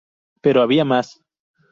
Pero 0.41 0.63
había 0.63 0.83
más. 0.83 1.23